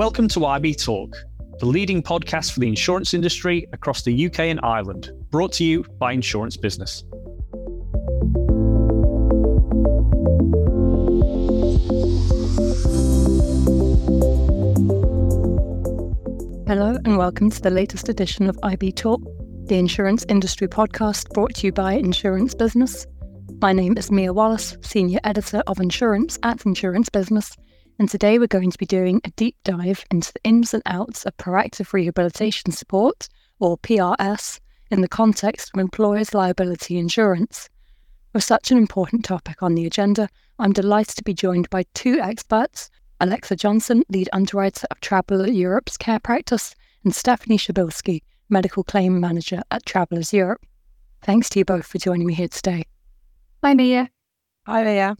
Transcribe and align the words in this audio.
Welcome 0.00 0.28
to 0.28 0.46
IB 0.46 0.76
Talk, 0.76 1.14
the 1.58 1.66
leading 1.66 2.02
podcast 2.02 2.52
for 2.52 2.60
the 2.60 2.68
insurance 2.68 3.12
industry 3.12 3.68
across 3.74 4.00
the 4.00 4.26
UK 4.26 4.40
and 4.40 4.58
Ireland, 4.62 5.12
brought 5.28 5.52
to 5.52 5.64
you 5.64 5.84
by 5.98 6.12
Insurance 6.12 6.56
Business. 6.56 7.04
Hello, 16.66 16.96
and 17.04 17.18
welcome 17.18 17.50
to 17.50 17.60
the 17.60 17.70
latest 17.70 18.08
edition 18.08 18.48
of 18.48 18.58
IB 18.62 18.92
Talk, 18.92 19.20
the 19.66 19.76
insurance 19.76 20.24
industry 20.30 20.66
podcast 20.66 21.28
brought 21.34 21.56
to 21.56 21.66
you 21.66 21.72
by 21.72 21.92
Insurance 21.92 22.54
Business. 22.54 23.06
My 23.60 23.74
name 23.74 23.98
is 23.98 24.10
Mia 24.10 24.32
Wallace, 24.32 24.78
Senior 24.80 25.20
Editor 25.24 25.62
of 25.66 25.78
Insurance 25.78 26.38
at 26.42 26.64
Insurance 26.64 27.10
Business, 27.10 27.54
and 28.00 28.08
today 28.08 28.38
we're 28.38 28.46
going 28.46 28.70
to 28.70 28.78
be 28.78 28.86
doing 28.86 29.20
a 29.24 29.30
deep 29.32 29.54
dive 29.62 30.06
into 30.10 30.32
the 30.32 30.40
ins 30.42 30.72
and 30.72 30.82
outs 30.86 31.26
of 31.26 31.36
proactive 31.36 31.92
rehabilitation 31.92 32.72
support, 32.72 33.28
or 33.58 33.76
PRS, 33.76 34.58
in 34.90 35.02
the 35.02 35.08
context 35.08 35.70
of 35.74 35.78
employers' 35.78 36.32
liability 36.32 36.96
insurance. 36.96 37.68
With 38.32 38.42
such 38.42 38.70
an 38.70 38.78
important 38.78 39.26
topic 39.26 39.62
on 39.62 39.74
the 39.74 39.84
agenda, 39.84 40.30
I'm 40.58 40.72
delighted 40.72 41.16
to 41.16 41.24
be 41.24 41.34
joined 41.34 41.68
by 41.68 41.84
two 41.92 42.18
experts 42.18 42.88
Alexa 43.20 43.56
Johnson, 43.56 44.02
lead 44.08 44.30
underwriter 44.32 44.86
of 44.90 44.98
Traveller 45.00 45.48
Europe's 45.48 45.98
care 45.98 46.20
practice, 46.20 46.74
and 47.04 47.14
Stephanie 47.14 47.58
Shabilsky, 47.58 48.22
medical 48.48 48.82
claim 48.82 49.20
manager 49.20 49.60
at 49.70 49.84
Travelers 49.84 50.32
Europe. 50.32 50.64
Thanks 51.20 51.50
to 51.50 51.58
you 51.58 51.66
both 51.66 51.86
for 51.86 51.98
joining 51.98 52.26
me 52.26 52.32
here 52.32 52.48
today. 52.48 52.84
Hi, 53.62 53.74
Mia. 53.74 54.08
Hi, 54.66 54.84
Mia. 54.84 55.16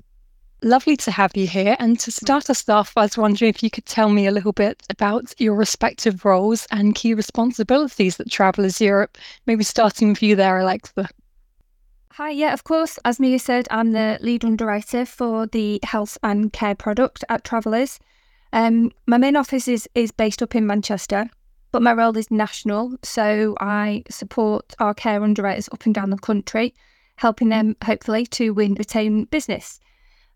Lovely 0.62 0.96
to 0.98 1.10
have 1.10 1.34
you 1.36 1.46
here. 1.46 1.74
And 1.78 1.98
to 2.00 2.10
start 2.10 2.50
us 2.50 2.68
off, 2.68 2.92
I 2.94 3.02
was 3.02 3.16
wondering 3.16 3.48
if 3.48 3.62
you 3.62 3.70
could 3.70 3.86
tell 3.86 4.10
me 4.10 4.26
a 4.26 4.30
little 4.30 4.52
bit 4.52 4.82
about 4.90 5.32
your 5.38 5.54
respective 5.54 6.24
roles 6.24 6.66
and 6.70 6.94
key 6.94 7.14
responsibilities 7.14 8.20
at 8.20 8.30
Travelers 8.30 8.78
Europe. 8.78 9.16
Maybe 9.46 9.64
starting 9.64 10.10
with 10.10 10.22
you 10.22 10.36
there, 10.36 10.58
Alexa. 10.58 11.08
Hi, 12.12 12.30
yeah, 12.30 12.52
of 12.52 12.64
course. 12.64 12.98
As 13.06 13.18
Mia 13.18 13.38
said, 13.38 13.68
I'm 13.70 13.92
the 13.92 14.18
lead 14.20 14.44
underwriter 14.44 15.06
for 15.06 15.46
the 15.46 15.80
health 15.82 16.18
and 16.22 16.52
care 16.52 16.74
product 16.74 17.24
at 17.30 17.44
Travelers. 17.44 17.98
Um, 18.52 18.90
my 19.06 19.16
main 19.16 19.36
office 19.36 19.66
is, 19.66 19.88
is 19.94 20.10
based 20.10 20.42
up 20.42 20.54
in 20.54 20.66
Manchester, 20.66 21.30
but 21.72 21.80
my 21.80 21.94
role 21.94 22.16
is 22.18 22.30
national. 22.30 22.98
So 23.02 23.56
I 23.60 24.02
support 24.10 24.74
our 24.78 24.92
care 24.92 25.22
underwriters 25.22 25.70
up 25.72 25.86
and 25.86 25.94
down 25.94 26.10
the 26.10 26.18
country, 26.18 26.74
helping 27.16 27.48
them 27.48 27.76
hopefully 27.82 28.26
to 28.26 28.50
win 28.50 28.74
retain 28.74 29.24
business. 29.24 29.80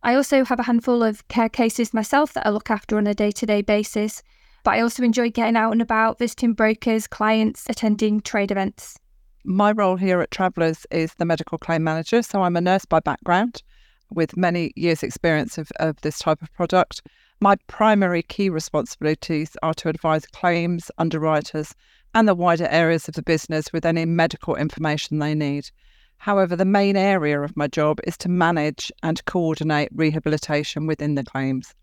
I 0.05 0.15
also 0.15 0.45
have 0.45 0.61
a 0.61 0.65
handful 0.65 1.03
of 1.03 1.27
care 1.27 1.49
cases 1.49 1.93
myself 1.93 2.35
that 2.35 2.47
I 2.47 2.51
look 2.51 2.71
after 2.71 2.97
on 2.97 3.09
a 3.09 3.15
day 3.15 3.33
to 3.33 3.47
day 3.47 3.63
basis, 3.63 4.23
but 4.63 4.75
I 4.75 4.81
also 4.81 5.03
enjoy 5.03 5.31
getting 5.31 5.57
out 5.57 5.73
and 5.73 5.83
about, 5.83 6.21
visiting 6.21 6.53
brokers, 6.53 7.09
clients, 7.09 7.65
attending 7.69 8.21
trade 8.21 8.53
events 8.53 8.99
my 9.45 9.73
role 9.73 9.97
here 9.97 10.21
at 10.21 10.31
Travelers 10.31 10.87
is 10.91 11.15
the 11.15 11.27
medical 11.27 11.59
claim 11.59 11.85
manager. 11.85 12.23
So 12.23 12.43
I'm 12.43 12.57
a 12.57 12.61
nurse 12.61 12.87
by 12.87 13.01
background 13.01 13.63
with 14.11 14.37
many 14.37 14.73
years' 14.75 15.03
experience 15.03 15.59
of, 15.59 15.71
of 15.77 16.01
this 16.01 16.19
type 16.19 16.41
of 16.43 16.53
product. 16.55 17.03
My 17.41 17.57
primary 17.67 18.23
key 18.23 18.49
responsibilities 18.49 19.57
are 19.63 19.75
to 19.75 19.89
advise 19.89 20.27
claims, 20.27 20.91
underwriters, 20.99 21.75
and 22.15 22.27
the 22.27 22.35
wider 22.35 22.67
areas 22.71 23.09
of 23.09 23.15
the 23.15 23.23
business 23.23 23.73
with 23.73 23.85
any 23.85 24.07
medical 24.07 24.57
information 24.57 25.19
they 25.19 25.35
need. 25.35 25.71
However, 26.19 26.57
the 26.57 26.65
main 26.65 26.97
area 26.97 27.41
of 27.41 27.57
my 27.57 27.67
job 27.67 28.01
is 28.05 28.17
to 28.19 28.29
manage 28.29 28.91
and 29.03 29.25
coordinate 29.27 29.91
rehabilitation 29.93 30.87
within 30.87 31.15
the 31.15 31.25
claims. 31.25 31.75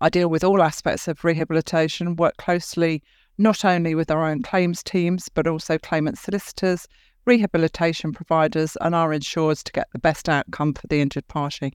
I 0.00 0.08
deal 0.08 0.28
with 0.28 0.44
all 0.44 0.62
aspects 0.62 1.08
of 1.08 1.24
rehabilitation, 1.24 2.16
work 2.16 2.36
closely 2.38 3.02
not 3.38 3.64
only 3.64 3.94
with 3.94 4.10
our 4.10 4.28
own 4.28 4.42
claims 4.42 4.82
teams, 4.82 5.28
but 5.28 5.46
also 5.46 5.78
claimant 5.78 6.18
solicitors, 6.18 6.86
rehabilitation 7.24 8.12
providers, 8.12 8.76
and 8.80 8.94
our 8.94 9.12
insurers 9.12 9.62
to 9.64 9.72
get 9.72 9.88
the 9.92 9.98
best 9.98 10.28
outcome 10.28 10.74
for 10.74 10.86
the 10.86 11.00
injured 11.00 11.28
party. 11.28 11.72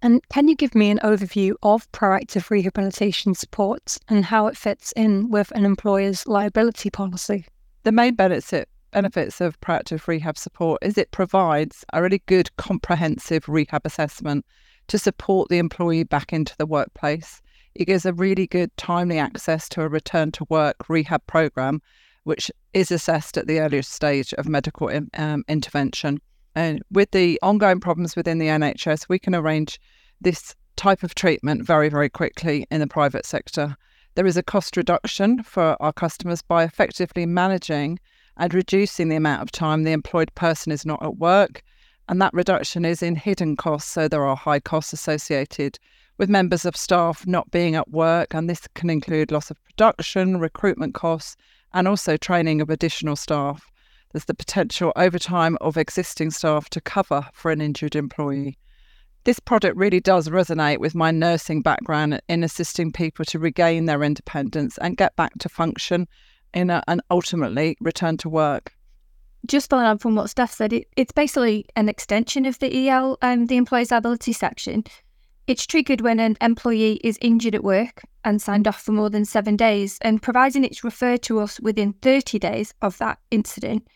And 0.00 0.20
can 0.28 0.46
you 0.46 0.54
give 0.54 0.74
me 0.74 0.90
an 0.90 1.00
overview 1.02 1.54
of 1.62 1.90
proactive 1.90 2.50
rehabilitation 2.50 3.34
support 3.34 3.98
and 4.08 4.24
how 4.24 4.46
it 4.46 4.56
fits 4.56 4.92
in 4.92 5.28
with 5.28 5.50
an 5.52 5.64
employer's 5.64 6.26
liability 6.26 6.88
policy? 6.88 7.46
The 7.82 7.92
main 7.92 8.14
benefit, 8.14 8.68
benefits 8.90 9.40
of 9.40 9.60
proactive 9.60 10.06
rehab 10.06 10.38
support 10.38 10.78
is 10.82 10.98
it 10.98 11.10
provides 11.10 11.84
a 11.92 12.02
really 12.02 12.22
good 12.26 12.54
comprehensive 12.56 13.48
rehab 13.48 13.82
assessment 13.84 14.44
to 14.88 14.98
support 14.98 15.48
the 15.48 15.58
employee 15.58 16.04
back 16.04 16.32
into 16.32 16.56
the 16.56 16.66
workplace. 16.66 17.40
It 17.74 17.84
gives 17.84 18.06
a 18.06 18.12
really 18.12 18.46
good 18.46 18.74
timely 18.76 19.18
access 19.18 19.68
to 19.70 19.82
a 19.82 19.88
return 19.88 20.32
to 20.32 20.46
work 20.48 20.88
rehab 20.88 21.26
program, 21.26 21.80
which 22.24 22.50
is 22.74 22.90
assessed 22.90 23.36
at 23.36 23.46
the 23.46 23.60
earliest 23.60 23.92
stage 23.92 24.32
of 24.34 24.48
medical 24.48 24.90
um, 25.14 25.44
intervention. 25.48 26.20
And 26.54 26.82
with 26.90 27.10
the 27.12 27.38
ongoing 27.42 27.80
problems 27.80 28.16
within 28.16 28.38
the 28.38 28.48
NHS, 28.48 29.08
we 29.08 29.18
can 29.18 29.34
arrange 29.34 29.80
this 30.20 30.56
type 30.76 31.02
of 31.02 31.14
treatment 31.14 31.64
very, 31.64 31.88
very 31.88 32.08
quickly 32.08 32.66
in 32.70 32.80
the 32.80 32.86
private 32.86 33.26
sector. 33.26 33.76
There 34.14 34.26
is 34.26 34.36
a 34.36 34.42
cost 34.42 34.76
reduction 34.76 35.42
for 35.42 35.80
our 35.80 35.92
customers 35.92 36.42
by 36.42 36.64
effectively 36.64 37.26
managing 37.26 37.98
and 38.38 38.54
reducing 38.54 39.08
the 39.08 39.16
amount 39.16 39.42
of 39.42 39.50
time 39.50 39.82
the 39.82 39.92
employed 39.92 40.34
person 40.34 40.72
is 40.72 40.86
not 40.86 41.02
at 41.02 41.18
work. 41.18 41.62
And 42.08 42.22
that 42.22 42.32
reduction 42.32 42.84
is 42.84 43.02
in 43.02 43.16
hidden 43.16 43.56
costs, 43.56 43.90
so 43.90 44.08
there 44.08 44.24
are 44.24 44.36
high 44.36 44.60
costs 44.60 44.92
associated 44.92 45.78
with 46.16 46.30
members 46.30 46.64
of 46.64 46.76
staff 46.76 47.26
not 47.26 47.50
being 47.50 47.74
at 47.74 47.90
work, 47.90 48.34
and 48.34 48.48
this 48.48 48.66
can 48.74 48.90
include 48.90 49.30
loss 49.30 49.50
of 49.50 49.62
production, 49.64 50.40
recruitment 50.40 50.94
costs, 50.94 51.36
and 51.74 51.86
also 51.86 52.16
training 52.16 52.60
of 52.60 52.70
additional 52.70 53.16
staff. 53.16 53.70
There's 54.12 54.24
the 54.24 54.34
potential 54.34 54.92
overtime 54.96 55.58
of 55.60 55.76
existing 55.76 56.30
staff 56.30 56.70
to 56.70 56.80
cover 56.80 57.28
for 57.34 57.50
an 57.50 57.60
injured 57.60 57.94
employee. 57.94 58.58
This 59.24 59.38
product 59.38 59.76
really 59.76 60.00
does 60.00 60.28
resonate 60.28 60.78
with 60.78 60.94
my 60.94 61.10
nursing 61.10 61.60
background 61.60 62.20
in 62.28 62.42
assisting 62.42 62.92
people 62.92 63.26
to 63.26 63.38
regain 63.38 63.84
their 63.84 64.02
independence 64.02 64.78
and 64.78 64.96
get 64.96 65.14
back 65.16 65.32
to 65.40 65.48
function 65.50 66.08
in 66.54 66.70
a, 66.70 66.82
and 66.88 67.00
ultimately 67.10 67.76
return 67.80 68.16
to 68.18 68.28
work. 68.28 68.74
Just 69.46 69.70
following 69.70 69.88
on 69.88 69.98
from 69.98 70.14
what 70.14 70.30
Steph 70.30 70.52
said, 70.52 70.72
it, 70.72 70.88
it's 70.96 71.12
basically 71.12 71.66
an 71.76 71.88
extension 71.88 72.44
of 72.44 72.58
the 72.58 72.88
EL, 72.88 73.18
um, 73.22 73.46
the 73.46 73.56
employee's 73.56 73.90
liability 73.90 74.32
section. 74.32 74.84
It's 75.46 75.66
triggered 75.66 76.00
when 76.02 76.20
an 76.20 76.36
employee 76.40 77.00
is 77.04 77.18
injured 77.22 77.54
at 77.54 77.64
work 77.64 78.02
and 78.24 78.42
signed 78.42 78.68
off 78.68 78.82
for 78.82 78.92
more 78.92 79.08
than 79.08 79.24
seven 79.24 79.56
days, 79.56 79.98
and 80.02 80.20
providing 80.20 80.64
it's 80.64 80.84
referred 80.84 81.22
to 81.22 81.40
us 81.40 81.58
within 81.60 81.94
30 81.94 82.38
days 82.38 82.74
of 82.82 82.98
that 82.98 83.18
incident, 83.30 83.86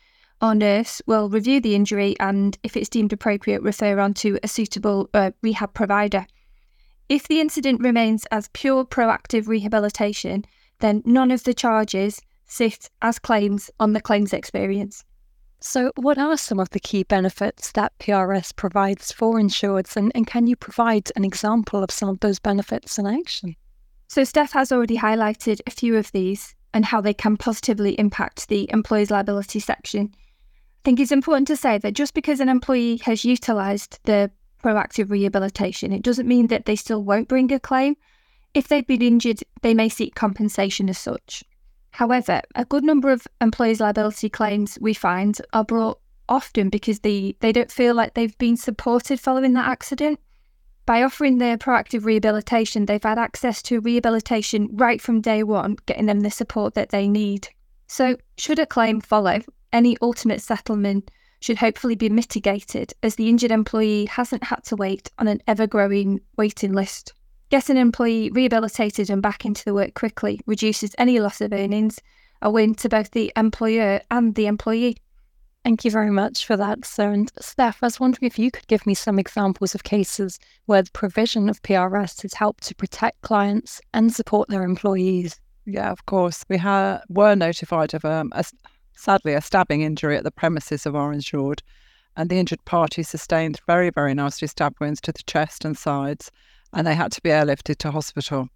our 0.42 0.56
nurse 0.56 1.00
will 1.06 1.28
review 1.28 1.60
the 1.60 1.76
injury 1.76 2.16
and, 2.18 2.58
if 2.64 2.76
it's 2.76 2.88
deemed 2.88 3.12
appropriate, 3.12 3.62
refer 3.62 4.00
on 4.00 4.12
to 4.14 4.40
a 4.42 4.48
suitable 4.48 5.08
uh, 5.14 5.30
rehab 5.40 5.72
provider. 5.72 6.26
If 7.08 7.28
the 7.28 7.40
incident 7.40 7.80
remains 7.80 8.26
as 8.32 8.48
pure 8.52 8.84
proactive 8.84 9.46
rehabilitation, 9.46 10.44
then 10.80 11.02
none 11.04 11.30
of 11.30 11.44
the 11.44 11.54
charges 11.54 12.20
sit 12.52 12.90
as 13.00 13.18
claims 13.18 13.70
on 13.80 13.94
the 13.94 14.00
claims 14.00 14.32
experience. 14.32 15.04
So, 15.60 15.92
what 15.96 16.18
are 16.18 16.36
some 16.36 16.58
of 16.58 16.70
the 16.70 16.80
key 16.80 17.04
benefits 17.04 17.72
that 17.72 17.96
PRS 17.98 18.54
provides 18.54 19.12
for 19.12 19.36
insureds, 19.36 19.96
and, 19.96 20.12
and 20.14 20.26
can 20.26 20.46
you 20.46 20.56
provide 20.56 21.10
an 21.14 21.24
example 21.24 21.82
of 21.82 21.90
some 21.90 22.08
of 22.08 22.20
those 22.20 22.38
benefits 22.38 22.98
in 22.98 23.06
action? 23.06 23.54
So, 24.08 24.24
Steph 24.24 24.52
has 24.52 24.72
already 24.72 24.98
highlighted 24.98 25.60
a 25.66 25.70
few 25.70 25.96
of 25.96 26.10
these 26.12 26.54
and 26.74 26.84
how 26.84 27.00
they 27.00 27.14
can 27.14 27.36
positively 27.36 27.98
impact 27.98 28.48
the 28.48 28.68
employee's 28.70 29.10
liability 29.10 29.60
section. 29.60 30.10
I 30.12 30.82
think 30.84 30.98
it's 30.98 31.12
important 31.12 31.46
to 31.48 31.56
say 31.56 31.78
that 31.78 31.94
just 31.94 32.12
because 32.12 32.40
an 32.40 32.48
employee 32.48 32.96
has 33.04 33.24
utilised 33.24 34.00
the 34.02 34.30
proactive 34.64 35.10
rehabilitation, 35.10 35.92
it 35.92 36.02
doesn't 36.02 36.26
mean 36.26 36.48
that 36.48 36.66
they 36.66 36.76
still 36.76 37.04
won't 37.04 37.28
bring 37.28 37.52
a 37.52 37.60
claim. 37.60 37.96
If 38.52 38.68
they've 38.68 38.86
been 38.86 39.00
injured, 39.00 39.42
they 39.62 39.74
may 39.74 39.88
seek 39.88 40.16
compensation 40.16 40.88
as 40.88 40.98
such. 40.98 41.44
However, 41.92 42.40
a 42.54 42.64
good 42.64 42.84
number 42.84 43.10
of 43.10 43.26
employees' 43.40 43.80
liability 43.80 44.28
claims 44.30 44.78
we 44.80 44.94
find 44.94 45.38
are 45.52 45.64
brought 45.64 46.00
often 46.28 46.70
because 46.70 47.00
they, 47.00 47.36
they 47.40 47.52
don't 47.52 47.70
feel 47.70 47.94
like 47.94 48.14
they've 48.14 48.36
been 48.38 48.56
supported 48.56 49.20
following 49.20 49.52
that 49.52 49.68
accident. 49.68 50.18
By 50.86 51.02
offering 51.02 51.38
their 51.38 51.58
proactive 51.58 52.04
rehabilitation, 52.04 52.86
they've 52.86 53.02
had 53.02 53.18
access 53.18 53.62
to 53.62 53.80
rehabilitation 53.80 54.68
right 54.72 55.00
from 55.00 55.20
day 55.20 55.42
one, 55.42 55.76
getting 55.86 56.06
them 56.06 56.20
the 56.20 56.30
support 56.30 56.74
that 56.74 56.88
they 56.88 57.06
need. 57.06 57.48
So, 57.86 58.16
should 58.38 58.58
a 58.58 58.66
claim 58.66 59.00
follow, 59.00 59.40
any 59.72 59.96
ultimate 60.00 60.40
settlement 60.40 61.10
should 61.40 61.58
hopefully 61.58 61.94
be 61.94 62.08
mitigated 62.08 62.94
as 63.02 63.16
the 63.16 63.28
injured 63.28 63.50
employee 63.50 64.06
hasn't 64.06 64.44
had 64.44 64.64
to 64.64 64.76
wait 64.76 65.10
on 65.18 65.28
an 65.28 65.42
ever 65.46 65.66
growing 65.66 66.20
waiting 66.36 66.72
list. 66.72 67.12
Get 67.52 67.68
an 67.68 67.76
employee 67.76 68.30
rehabilitated 68.30 69.10
and 69.10 69.20
back 69.20 69.44
into 69.44 69.62
the 69.62 69.74
work 69.74 69.92
quickly 69.92 70.40
reduces 70.46 70.94
any 70.96 71.20
loss 71.20 71.42
of 71.42 71.52
earnings, 71.52 72.00
a 72.40 72.50
win 72.50 72.74
to 72.76 72.88
both 72.88 73.10
the 73.10 73.30
employer 73.36 74.00
and 74.10 74.34
the 74.34 74.46
employee. 74.46 74.96
Thank 75.62 75.84
you 75.84 75.90
very 75.90 76.10
much 76.10 76.46
for 76.46 76.56
that, 76.56 76.86
sir. 76.86 77.12
And 77.12 77.30
Steph, 77.38 77.82
I 77.82 77.86
was 77.88 78.00
wondering 78.00 78.26
if 78.26 78.38
you 78.38 78.50
could 78.50 78.66
give 78.68 78.86
me 78.86 78.94
some 78.94 79.18
examples 79.18 79.74
of 79.74 79.84
cases 79.84 80.38
where 80.64 80.80
the 80.80 80.90
provision 80.92 81.50
of 81.50 81.60
PRS 81.62 82.22
has 82.22 82.32
helped 82.32 82.62
to 82.68 82.74
protect 82.74 83.20
clients 83.20 83.82
and 83.92 84.14
support 84.14 84.48
their 84.48 84.62
employees. 84.62 85.38
Yeah, 85.66 85.90
of 85.90 86.06
course. 86.06 86.46
We 86.48 86.56
ha- 86.56 87.02
were 87.10 87.34
notified 87.34 87.92
of 87.92 88.06
um, 88.06 88.32
a, 88.34 88.46
sadly 88.94 89.34
a 89.34 89.42
stabbing 89.42 89.82
injury 89.82 90.16
at 90.16 90.24
the 90.24 90.30
premises 90.30 90.86
of 90.86 90.96
our 90.96 91.12
insured, 91.12 91.62
and 92.16 92.30
the 92.30 92.38
injured 92.38 92.64
party 92.64 93.02
sustained 93.02 93.60
very, 93.66 93.90
very 93.90 94.14
nasty 94.14 94.46
stab 94.46 94.74
wounds 94.80 95.02
to 95.02 95.12
the 95.12 95.22
chest 95.24 95.66
and 95.66 95.76
sides, 95.76 96.30
and 96.72 96.86
they 96.86 96.94
had 96.94 97.12
to 97.12 97.22
be 97.22 97.30
airlifted 97.30 97.76
to 97.78 97.90
hospital. 97.90 98.48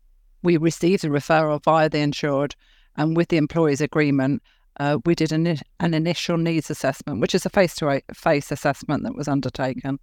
We 0.43 0.57
received 0.57 1.05
a 1.05 1.09
referral 1.09 1.63
via 1.63 1.89
the 1.89 1.99
insured, 1.99 2.55
and 2.97 3.17
with 3.17 3.29
the 3.29 3.37
employee's 3.37 3.81
agreement, 3.81 4.43
uh, 4.79 4.99
we 5.05 5.15
did 5.15 5.33
an, 5.33 5.59
an 5.81 5.95
initial 5.95 6.37
needs 6.37 6.71
assessment, 6.71 7.21
which 7.21 7.35
is 7.35 7.47
a 7.47 7.51
face 7.51 7.75
to 7.77 8.03
face 8.15 8.51
assessment 8.51 9.03
that 9.05 9.15
was 9.15 9.29
undertaken. 9.29 9.99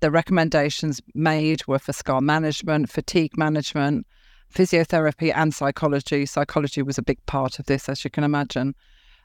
The 0.00 0.10
recommendations 0.10 1.00
made 1.14 1.66
were 1.66 1.78
for 1.78 1.92
scar 1.92 2.20
management, 2.20 2.90
fatigue 2.90 3.36
management, 3.36 4.06
physiotherapy, 4.54 5.32
and 5.34 5.54
psychology. 5.54 6.26
Psychology 6.26 6.82
was 6.82 6.98
a 6.98 7.02
big 7.02 7.24
part 7.26 7.58
of 7.58 7.66
this, 7.66 7.88
as 7.88 8.04
you 8.04 8.10
can 8.10 8.24
imagine. 8.24 8.74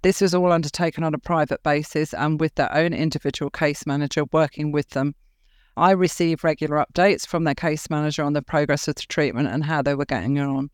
This 0.02 0.22
was 0.22 0.36
all 0.36 0.52
undertaken 0.52 1.04
on 1.04 1.14
a 1.14 1.20
private 1.20 1.64
basis 1.64 2.14
and 2.14 2.40
with 2.40 2.56
their 2.56 2.72
own 2.74 2.94
individual 2.94 3.50
case 3.50 3.86
manager 3.86 4.24
working 4.32 4.72
with 4.72 4.90
them. 4.90 5.16
I 5.78 5.92
received 5.92 6.44
regular 6.44 6.86
updates 6.86 7.28
from 7.28 7.44
their 7.44 7.56
case 7.56 7.90
manager 7.90 8.24
on 8.24 8.34
the 8.34 8.42
progress 8.42 8.88
of 8.88 8.96
the 8.96 9.02
treatment 9.02 9.50
and 9.50 9.66
how 9.66 9.82
they 9.82 9.96
were 9.96 10.06
getting 10.06 10.40
on. 10.40 10.70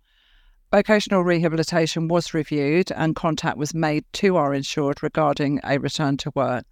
Vocational 0.71 1.24
rehabilitation 1.24 2.07
was 2.07 2.33
reviewed 2.33 2.92
and 2.92 3.15
contact 3.15 3.57
was 3.57 3.74
made 3.74 4.06
to 4.13 4.38
our 4.38 4.53
insured 4.53 5.01
regarding 5.03 5.59
a 5.63 5.80
return 5.80 6.18
to 6.18 6.31
work. 6.36 6.65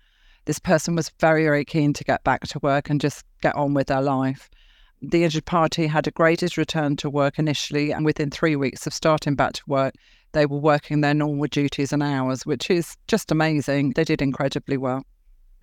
This 0.45 0.59
person 0.59 0.95
was 0.95 1.11
very, 1.19 1.43
very 1.43 1.65
keen 1.65 1.91
to 1.93 2.03
get 2.03 2.23
back 2.23 2.41
to 2.47 2.59
work 2.59 2.89
and 2.89 3.01
just 3.01 3.25
get 3.41 3.55
on 3.55 3.73
with 3.73 3.87
their 3.87 4.01
life. 4.01 4.49
The 5.01 5.23
injured 5.23 5.45
party 5.45 5.87
had 5.87 6.07
a 6.07 6.11
graded 6.11 6.57
return 6.57 6.97
to 6.97 7.09
work 7.09 7.39
initially, 7.39 7.91
and 7.91 8.05
within 8.05 8.29
three 8.29 8.55
weeks 8.55 8.85
of 8.85 8.93
starting 8.93 9.35
back 9.35 9.53
to 9.53 9.63
work, 9.65 9.95
they 10.33 10.45
were 10.45 10.57
working 10.57 11.01
their 11.01 11.13
normal 11.13 11.47
duties 11.47 11.91
and 11.91 12.03
hours, 12.03 12.45
which 12.45 12.69
is 12.69 12.95
just 13.07 13.31
amazing. 13.31 13.93
They 13.95 14.03
did 14.03 14.21
incredibly 14.21 14.77
well. 14.77 15.03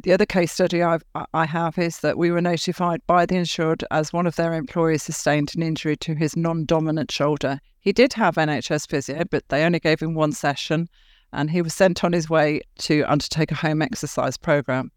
The 0.02 0.12
other 0.12 0.26
case 0.26 0.52
study 0.52 0.82
I've, 0.82 1.02
I 1.32 1.46
have 1.46 1.78
is 1.78 2.00
that 2.00 2.18
we 2.18 2.30
were 2.30 2.42
notified 2.42 3.00
by 3.06 3.26
the 3.26 3.36
insured 3.36 3.82
as 3.90 4.12
one 4.12 4.26
of 4.26 4.36
their 4.36 4.52
employees 4.52 5.02
sustained 5.02 5.52
an 5.56 5.62
injury 5.62 5.96
to 5.96 6.14
his 6.14 6.36
non 6.36 6.64
dominant 6.66 7.10
shoulder. 7.10 7.60
He 7.80 7.92
did 7.92 8.12
have 8.12 8.34
NHS 8.34 8.88
physio, 8.88 9.24
but 9.30 9.48
they 9.48 9.64
only 9.64 9.80
gave 9.80 10.00
him 10.00 10.14
one 10.14 10.32
session 10.32 10.88
and 11.32 11.50
he 11.50 11.62
was 11.62 11.74
sent 11.74 12.04
on 12.04 12.12
his 12.12 12.30
way 12.30 12.60
to 12.78 13.02
undertake 13.04 13.50
a 13.50 13.56
home 13.56 13.82
exercise 13.82 14.36
program. 14.36 14.90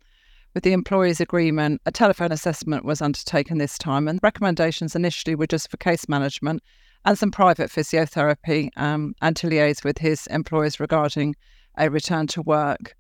With 0.54 0.64
the 0.64 0.74
employee's 0.74 1.22
agreement, 1.22 1.82
a 1.86 1.92
telephone 1.92 2.32
assessment 2.32 2.84
was 2.86 3.02
undertaken 3.02 3.58
this 3.58 3.78
time, 3.78 4.08
and 4.08 4.20
recommendations 4.24 4.96
initially 4.96 5.36
were 5.36 5.48
just 5.48 5.70
for 5.70 5.78
case 5.78 6.10
management 6.10 6.64
and 7.06 7.18
some 7.18 7.32
private 7.32 7.70
physiotherapy 7.70 8.70
um, 8.76 9.14
and 9.22 9.36
to 9.38 9.48
liaise 9.48 9.84
with 9.84 10.00
his 10.00 10.28
employers 10.28 10.80
regarding 10.80 11.36
a 11.78 11.90
return 11.90 12.28
to 12.28 12.42
work 12.42 12.96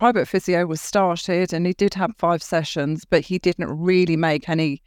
private 0.00 0.26
physio 0.26 0.64
was 0.64 0.80
started 0.80 1.52
and 1.52 1.66
he 1.66 1.74
did 1.74 1.92
have 1.92 2.16
five 2.16 2.42
sessions, 2.42 3.04
but 3.04 3.20
he 3.20 3.38
didn't 3.38 3.68
really 3.68 4.16
make 4.16 4.48
any 4.48 4.82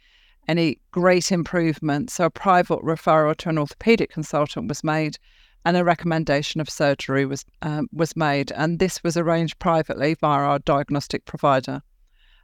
any 0.48 0.78
great 0.90 1.30
improvement. 1.30 2.10
So 2.10 2.24
a 2.24 2.30
private 2.30 2.80
referral 2.80 3.36
to 3.36 3.48
an 3.48 3.56
orthopedic 3.56 4.10
consultant 4.10 4.68
was 4.68 4.82
made, 4.82 5.16
and 5.64 5.76
a 5.76 5.84
recommendation 5.84 6.60
of 6.60 6.68
surgery 6.68 7.26
was 7.26 7.44
um, 7.62 7.88
was 7.92 8.16
made, 8.16 8.50
and 8.50 8.80
this 8.80 9.04
was 9.04 9.16
arranged 9.16 9.60
privately 9.60 10.14
via 10.20 10.40
our 10.40 10.58
diagnostic 10.58 11.24
provider. 11.26 11.80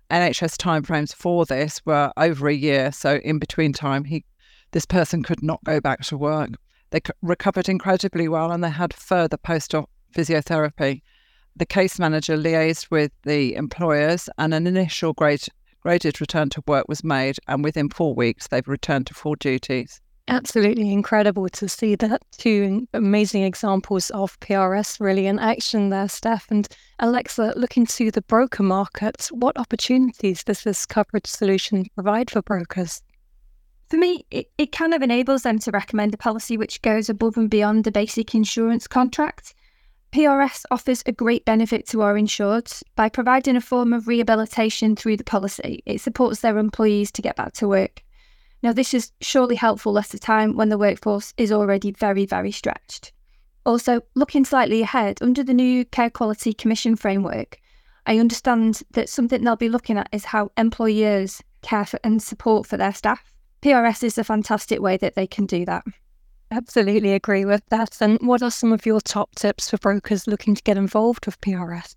NHS 0.08 0.55
timeframes 0.56 1.12
for 1.12 1.44
this 1.44 1.84
were 1.84 2.12
over 2.17 2.49
a 2.49 2.55
year, 2.55 2.93
so 2.93 3.17
in 3.17 3.40
between 3.40 3.72
time, 3.72 4.05
he 4.05 4.25
this 4.70 4.87
person 4.87 5.25
could 5.25 5.43
not 5.43 5.62
go 5.64 5.81
back 5.81 6.02
to 6.05 6.17
work. 6.17 6.50
They 6.90 7.00
recovered 7.20 7.69
incredibly 7.69 8.28
well, 8.28 8.52
and 8.52 8.62
they 8.62 8.70
had 8.70 8.94
further 8.94 9.37
post-op 9.37 9.90
physiotherapy 10.14 11.02
the 11.56 11.67
case 11.67 11.99
manager 11.99 12.37
liaised 12.37 12.91
with 12.91 13.12
the 13.25 13.55
employers 13.55 14.29
and 14.38 14.55
an 14.55 14.67
initial 14.67 15.12
grade, 15.12 15.47
graded 15.81 16.20
return 16.20 16.49
to 16.50 16.62
work 16.67 16.87
was 16.88 17.05
made. 17.05 17.38
And 17.49 17.64
within 17.64 17.88
four 17.88 18.14
weeks, 18.14 18.49
they've 18.49 18.67
returned 18.67 19.06
to 19.08 19.14
full 19.14 19.35
duties. 19.35 20.00
Absolutely 20.29 20.93
incredible 20.93 21.49
to 21.49 21.69
see 21.69 21.97
that 21.97 22.23
two 22.31 22.87
amazing 22.94 23.43
examples 23.43 24.11
of 24.11 24.38
PRS 24.38 25.00
really 25.00 25.26
in 25.26 25.41
action 25.41 25.91
there, 25.91 26.08
Steph. 26.08 26.47
And 26.50 26.69
Alexa, 27.00 27.55
looking 27.56 27.85
to 27.87 28.12
the 28.12 28.23
broker 28.23 28.62
market, 28.62 29.29
what 29.32 29.58
opportunities 29.58 30.44
does 30.44 30.62
this 30.62 30.87
coverage 30.87 31.26
solution 31.26 31.87
provide 31.96 32.31
for 32.31 32.43
brokers? 32.43 33.03
For 33.88 33.96
me, 33.96 34.25
it, 34.31 34.49
it 34.56 34.70
kind 34.70 34.94
of 34.94 35.03
enables 35.03 35.43
them 35.43 35.58
to 35.58 35.73
recommend 35.73 36.14
a 36.14 36.17
policy 36.17 36.56
which 36.56 36.81
goes 36.81 37.08
above 37.08 37.37
and 37.37 37.50
beyond 37.50 37.82
the 37.82 37.91
basic 37.91 38.32
insurance 38.32 38.87
contract. 38.87 39.53
PRS 40.12 40.65
offers 40.73 41.05
a 41.07 41.12
great 41.12 41.45
benefit 41.45 41.87
to 41.89 42.03
our 42.03 42.17
insured 42.17 42.69
by 42.97 43.09
providing 43.09 43.55
a 43.55 43.61
form 43.61 43.93
of 43.93 44.09
rehabilitation 44.09 44.97
through 44.97 45.17
the 45.17 45.25
policy. 45.25 45.83
It 45.87 46.01
supports 46.01 46.41
their 46.41 46.59
employees 46.59 47.12
to 47.12 47.23
get 47.23 47.37
back 47.37 47.53
to 47.55 47.69
work. 47.69 48.03
Now, 48.62 48.73
this 48.73 48.93
is 48.93 49.12
surely 49.21 49.55
helpful 49.55 49.99
at 49.99 50.12
a 50.12 50.19
time 50.19 50.57
when 50.57 50.69
the 50.69 50.79
workforce 50.79 51.33
is 51.37 51.53
already 51.53 51.93
very, 51.93 52.27
very 52.27 52.51
stretched. 52.51 53.12
Also, 53.65 54.01
looking 54.17 54.45
slightly 54.45 54.83
ahead, 54.83 55.19
under 55.23 55.45
the 55.45 55.55
new 55.55 55.85
Care 55.85 56.11
Quality 56.11 56.53
Commission 56.55 56.97
framework, 56.97 57.59
I 58.05 58.19
understand 58.19 58.83
that 58.91 59.09
something 59.09 59.45
they'll 59.45 59.56
be 59.56 59.69
looking 59.69 59.97
at 59.97 60.09
is 60.11 60.25
how 60.25 60.51
employers 60.56 61.41
care 61.63 61.85
for 61.85 62.01
and 62.03 62.21
support 62.21 62.67
for 62.67 62.77
their 62.77 62.95
staff. 62.95 63.33
PRS 63.63 64.03
is 64.03 64.19
a 64.19 64.25
fantastic 64.25 64.81
way 64.81 64.97
that 64.97 65.15
they 65.15 65.27
can 65.27 65.47
do 65.47 65.65
that. 65.67 65.85
Absolutely 66.52 67.12
agree 67.12 67.44
with 67.44 67.62
that. 67.69 67.97
And 68.00 68.19
what 68.20 68.43
are 68.43 68.50
some 68.50 68.73
of 68.73 68.85
your 68.85 69.00
top 69.00 69.35
tips 69.37 69.70
for 69.70 69.79
brokers 69.79 70.26
looking 70.26 70.55
to 70.55 70.62
get 70.62 70.76
involved 70.76 71.26
with 71.26 71.41
PRS? 71.41 71.94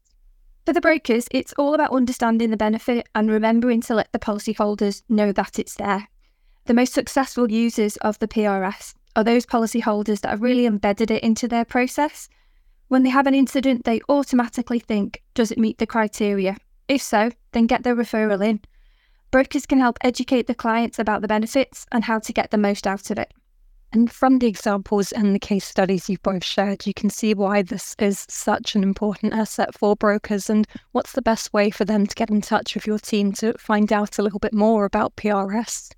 For 0.65 0.73
the 0.73 0.81
brokers, 0.81 1.27
it's 1.31 1.53
all 1.57 1.73
about 1.73 1.91
understanding 1.91 2.51
the 2.51 2.57
benefit 2.57 3.09
and 3.15 3.29
remembering 3.29 3.81
to 3.81 3.95
let 3.95 4.11
the 4.11 4.19
policyholders 4.19 5.01
know 5.09 5.31
that 5.31 5.57
it's 5.57 5.75
there. 5.75 6.07
The 6.65 6.73
most 6.73 6.93
successful 6.93 7.51
users 7.51 7.97
of 7.97 8.19
the 8.19 8.27
PRS 8.27 8.93
are 9.15 9.23
those 9.23 9.45
policyholders 9.45 10.21
that 10.21 10.29
have 10.29 10.41
really 10.41 10.65
embedded 10.65 11.11
it 11.11 11.23
into 11.23 11.47
their 11.47 11.65
process. 11.65 12.29
When 12.87 13.03
they 13.03 13.09
have 13.09 13.27
an 13.27 13.35
incident, 13.35 13.85
they 13.85 14.01
automatically 14.07 14.79
think, 14.79 15.21
does 15.33 15.51
it 15.51 15.57
meet 15.57 15.79
the 15.79 15.87
criteria? 15.87 16.57
If 16.87 17.01
so, 17.01 17.31
then 17.51 17.65
get 17.65 17.83
their 17.83 17.95
referral 17.95 18.45
in. 18.45 18.61
Brokers 19.31 19.65
can 19.65 19.79
help 19.79 19.97
educate 20.01 20.47
the 20.47 20.55
clients 20.55 20.99
about 20.99 21.21
the 21.21 21.27
benefits 21.27 21.87
and 21.91 22.03
how 22.03 22.19
to 22.19 22.31
get 22.31 22.51
the 22.51 22.57
most 22.57 22.85
out 22.85 23.09
of 23.09 23.17
it. 23.17 23.33
And 23.93 24.11
from 24.11 24.39
the 24.39 24.47
examples 24.47 25.11
and 25.11 25.35
the 25.35 25.39
case 25.39 25.65
studies 25.65 26.09
you've 26.09 26.23
both 26.23 26.43
shared, 26.43 26.87
you 26.87 26.95
can 26.95 27.11
see 27.11 27.35
why 27.35 27.61
this 27.61 27.95
is 27.99 28.25
such 28.27 28.73
an 28.73 28.81
important 28.81 29.33
asset 29.33 29.77
for 29.77 29.95
brokers 29.95 30.49
and 30.49 30.67
what's 30.93 31.11
the 31.11 31.21
best 31.21 31.53
way 31.53 31.69
for 31.69 31.85
them 31.85 32.07
to 32.07 32.15
get 32.15 32.31
in 32.31 32.41
touch 32.41 32.73
with 32.73 32.87
your 32.87 32.97
team 32.97 33.31
to 33.33 33.53
find 33.59 33.93
out 33.93 34.17
a 34.17 34.23
little 34.23 34.39
bit 34.39 34.53
more 34.53 34.85
about 34.85 35.15
PRS. 35.15 35.91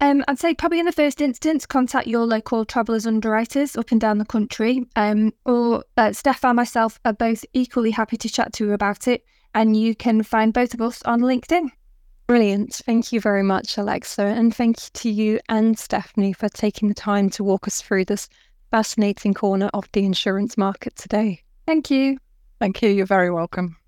Um, 0.00 0.24
I'd 0.26 0.40
say 0.40 0.52
probably 0.52 0.80
in 0.80 0.86
the 0.86 0.92
first 0.92 1.20
instance, 1.20 1.64
contact 1.64 2.08
your 2.08 2.26
local 2.26 2.64
Travelers 2.64 3.06
underwriters 3.06 3.76
up 3.76 3.92
and 3.92 4.00
down 4.00 4.18
the 4.18 4.24
country. 4.24 4.84
Um, 4.96 5.32
or 5.44 5.84
uh, 5.96 6.12
Steph 6.12 6.44
and 6.44 6.56
myself 6.56 6.98
are 7.04 7.12
both 7.12 7.44
equally 7.52 7.92
happy 7.92 8.16
to 8.16 8.28
chat 8.28 8.52
to 8.54 8.66
you 8.66 8.72
about 8.72 9.06
it. 9.06 9.24
And 9.54 9.76
you 9.76 9.94
can 9.94 10.24
find 10.24 10.52
both 10.52 10.74
of 10.74 10.80
us 10.80 11.04
on 11.04 11.20
LinkedIn. 11.20 11.70
Brilliant. 12.28 12.74
Thank 12.84 13.10
you 13.10 13.22
very 13.22 13.42
much, 13.42 13.78
Alexa. 13.78 14.20
And 14.22 14.54
thank 14.54 14.76
you 14.76 14.90
to 14.92 15.10
you 15.10 15.40
and 15.48 15.78
Stephanie 15.78 16.34
for 16.34 16.50
taking 16.50 16.88
the 16.88 16.94
time 16.94 17.30
to 17.30 17.42
walk 17.42 17.66
us 17.66 17.80
through 17.80 18.04
this 18.04 18.28
fascinating 18.70 19.32
corner 19.32 19.70
of 19.72 19.88
the 19.92 20.04
insurance 20.04 20.58
market 20.58 20.94
today. 20.94 21.42
Thank 21.66 21.90
you. 21.90 22.18
Thank 22.60 22.82
you. 22.82 22.90
You're 22.90 23.06
very 23.06 23.30
welcome. 23.30 23.78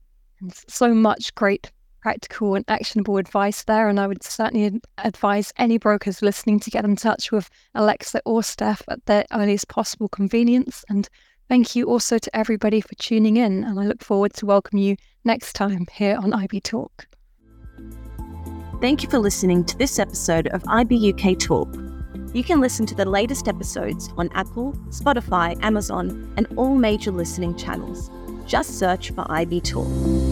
And 0.40 0.54
so 0.68 0.94
much 0.94 1.34
great 1.34 1.70
practical 2.00 2.54
and 2.54 2.64
actionable 2.68 3.18
advice 3.18 3.64
there. 3.64 3.90
And 3.90 4.00
I 4.00 4.06
would 4.06 4.22
certainly 4.22 4.80
advise 4.96 5.52
any 5.58 5.76
brokers 5.76 6.22
listening 6.22 6.60
to 6.60 6.70
get 6.70 6.86
in 6.86 6.96
touch 6.96 7.30
with 7.30 7.50
Alexa 7.74 8.22
or 8.24 8.42
Steph 8.42 8.82
at 8.88 9.04
their 9.04 9.26
earliest 9.34 9.68
possible 9.68 10.08
convenience. 10.08 10.82
And 10.88 11.06
thank 11.50 11.76
you 11.76 11.90
also 11.90 12.16
to 12.16 12.34
everybody 12.34 12.80
for 12.80 12.94
tuning 12.94 13.36
in. 13.36 13.64
And 13.64 13.78
I 13.78 13.84
look 13.84 14.02
forward 14.02 14.32
to 14.36 14.46
welcome 14.46 14.78
you 14.78 14.96
next 15.26 15.52
time 15.52 15.86
here 15.92 16.16
on 16.16 16.32
IB 16.32 16.62
Talk. 16.62 17.09
Thank 18.80 19.02
you 19.02 19.10
for 19.10 19.18
listening 19.18 19.62
to 19.66 19.76
this 19.76 19.98
episode 19.98 20.46
of 20.48 20.62
IBUK 20.62 21.38
Talk. 21.38 21.68
You 22.32 22.42
can 22.42 22.62
listen 22.62 22.86
to 22.86 22.94
the 22.94 23.04
latest 23.04 23.46
episodes 23.46 24.08
on 24.16 24.30
Apple, 24.32 24.72
Spotify, 24.88 25.62
Amazon, 25.62 26.32
and 26.38 26.46
all 26.56 26.74
major 26.74 27.10
listening 27.10 27.54
channels. 27.58 28.10
Just 28.46 28.78
search 28.78 29.10
for 29.10 29.30
IB 29.30 29.60
Talk. 29.60 30.29